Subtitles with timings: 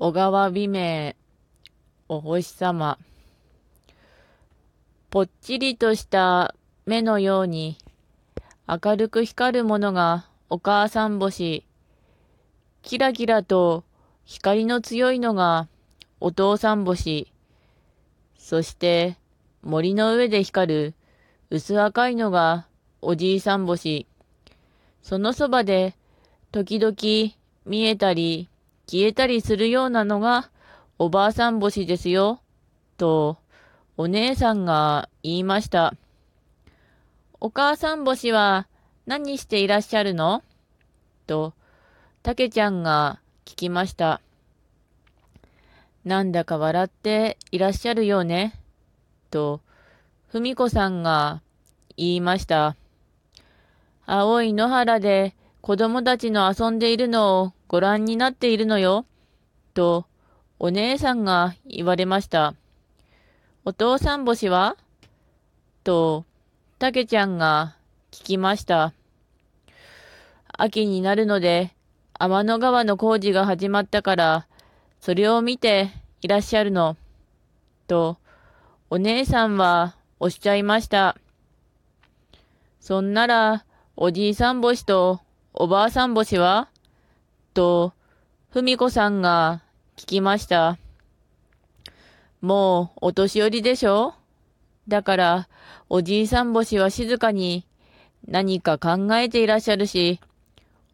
[0.00, 1.14] 小川美名、
[2.08, 2.98] お星様。
[5.08, 7.78] ぽっちりとした目のように、
[8.66, 11.64] 明るく光るものがお母さん星。
[12.82, 13.84] キラキラと
[14.24, 15.68] 光の強いのが
[16.18, 17.32] お父さん星。
[18.36, 19.16] そして
[19.62, 20.94] 森の上で光る
[21.50, 22.66] 薄赤いのが
[23.00, 24.08] おじいさん星。
[25.02, 25.94] そのそばで
[26.50, 26.96] 時々
[27.64, 28.48] 見えたり
[28.86, 30.50] 消えたりするようなのが
[30.98, 32.40] おばあさん星ですよ。
[32.96, 33.38] と
[33.96, 35.94] お姉さんが言いました。
[37.40, 38.66] お母さん星は
[39.06, 40.42] 何していらっしゃるの？
[41.26, 41.52] と、
[42.22, 44.20] たけちゃんが聞きました。
[46.04, 48.58] なんだか笑っていらっしゃるよね？
[49.30, 49.60] と、
[50.28, 51.42] ふみこさんが
[51.96, 52.76] 言いました。
[54.06, 59.06] 青い野原で子供たちの遊んでいるのをご覧になっているのよ。
[59.72, 60.04] と、
[60.58, 62.52] お姉さんが言われました。
[63.64, 64.76] お父さん星は？
[65.82, 66.26] と、
[66.78, 67.76] たけちゃんが
[68.10, 68.92] 聞きました。
[70.48, 71.72] 秋になるので、
[72.18, 74.46] 天の川の工事が始まったから、
[75.00, 75.88] それを見て
[76.20, 76.94] いらっしゃるの。
[77.86, 78.18] と、
[78.90, 81.16] お姉さんはおっしゃいました。
[82.80, 83.64] そんなら、
[83.96, 85.20] おじいさん星と
[85.56, 86.68] おばあさん星は
[87.54, 87.92] と、
[88.50, 89.62] ふみこさんが
[89.96, 90.78] 聞きました。
[92.40, 94.14] もうお年寄りでしょ？
[94.88, 95.48] だから、
[95.88, 97.64] おじいさん星は静かに
[98.26, 100.18] 何か考えていらっしゃるし、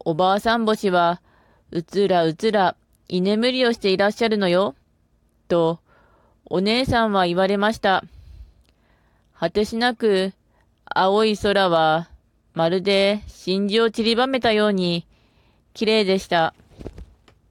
[0.00, 1.22] おばあさん星は
[1.70, 2.76] うつらうつら
[3.08, 4.74] 居眠りをしていらっしゃるのよ。
[5.48, 5.78] と、
[6.44, 8.04] お姉さんは言われました。
[9.32, 10.34] 果てしなく
[10.84, 12.10] 青い空は
[12.54, 15.06] まるで真珠を散りばめたように
[15.74, 16.54] 綺麗でした。